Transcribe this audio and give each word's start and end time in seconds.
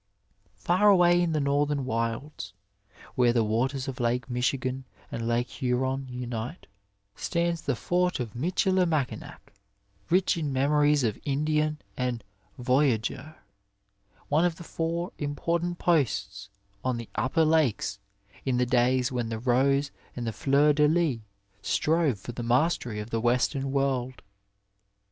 Far 0.55 0.89
away 0.89 1.21
in 1.21 1.31
the 1.33 1.39
northern 1.39 1.85
wilds, 1.85 2.53
where 3.13 3.31
the 3.31 3.43
waters 3.43 3.87
of 3.87 3.99
Lake 3.99 4.27
Michigan 4.31 4.83
and 5.11 5.27
Lake 5.27 5.47
Huron 5.47 6.07
unite, 6.09 6.65
stands 7.15 7.61
the 7.61 7.75
fort 7.75 8.19
of 8.19 8.33
Michilimackinac, 8.33 9.53
rich 10.09 10.37
in 10.37 10.51
memories 10.51 11.03
of 11.03 11.19
Indian 11.23 11.77
and 11.95 12.23
voyageur, 12.57 13.35
one 14.27 14.43
of 14.43 14.55
the 14.55 14.63
four 14.63 15.11
important 15.19 15.77
posts 15.77 16.49
on 16.83 16.97
the 16.97 17.07
upper 17.13 17.45
lakes 17.45 17.99
in 18.43 18.57
the 18.57 18.65
days 18.65 19.11
when 19.11 19.29
the 19.29 19.37
Rose 19.37 19.91
and 20.15 20.25
the 20.25 20.33
Fleur 20.33 20.73
de 20.73 20.87
lis 20.87 21.19
strove 21.61 22.17
for 22.17 22.31
the 22.31 22.41
mastery 22.41 22.99
of 22.99 23.11
the 23.11 23.21
Western 23.21 23.71
world. 23.71 24.23